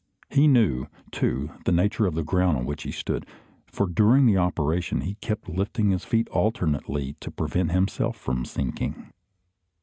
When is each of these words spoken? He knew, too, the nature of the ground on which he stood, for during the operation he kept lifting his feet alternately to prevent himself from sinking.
He 0.31 0.47
knew, 0.47 0.87
too, 1.11 1.51
the 1.65 1.71
nature 1.71 2.07
of 2.07 2.15
the 2.15 2.23
ground 2.23 2.57
on 2.57 2.65
which 2.65 2.81
he 2.81 2.91
stood, 2.91 3.23
for 3.67 3.85
during 3.85 4.25
the 4.25 4.35
operation 4.35 5.01
he 5.01 5.13
kept 5.21 5.47
lifting 5.47 5.91
his 5.91 6.03
feet 6.05 6.27
alternately 6.29 7.15
to 7.19 7.29
prevent 7.29 7.71
himself 7.71 8.17
from 8.17 8.43
sinking. 8.43 9.13